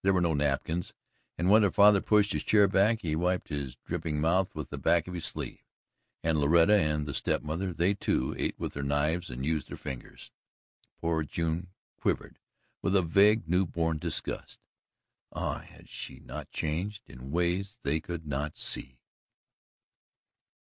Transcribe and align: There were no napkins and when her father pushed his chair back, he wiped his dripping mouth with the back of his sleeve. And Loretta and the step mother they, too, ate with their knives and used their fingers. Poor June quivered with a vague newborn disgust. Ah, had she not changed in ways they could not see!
There 0.00 0.14
were 0.14 0.22
no 0.22 0.32
napkins 0.32 0.94
and 1.36 1.50
when 1.50 1.62
her 1.62 1.70
father 1.70 2.00
pushed 2.00 2.32
his 2.32 2.42
chair 2.42 2.66
back, 2.66 3.02
he 3.02 3.14
wiped 3.14 3.48
his 3.48 3.76
dripping 3.84 4.18
mouth 4.18 4.54
with 4.54 4.70
the 4.70 4.78
back 4.78 5.06
of 5.06 5.12
his 5.12 5.26
sleeve. 5.26 5.62
And 6.22 6.38
Loretta 6.38 6.74
and 6.74 7.04
the 7.04 7.12
step 7.12 7.42
mother 7.42 7.74
they, 7.74 7.92
too, 7.92 8.34
ate 8.38 8.58
with 8.58 8.72
their 8.72 8.82
knives 8.82 9.28
and 9.28 9.44
used 9.44 9.68
their 9.68 9.76
fingers. 9.76 10.30
Poor 11.02 11.22
June 11.22 11.68
quivered 12.00 12.38
with 12.80 12.96
a 12.96 13.02
vague 13.02 13.46
newborn 13.46 13.98
disgust. 13.98 14.58
Ah, 15.32 15.58
had 15.58 15.90
she 15.90 16.20
not 16.20 16.50
changed 16.50 17.02
in 17.10 17.30
ways 17.30 17.78
they 17.82 18.00
could 18.00 18.26
not 18.26 18.56
see! 18.56 19.02